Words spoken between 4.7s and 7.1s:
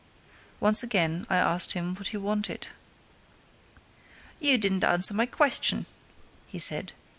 answer my question," he said.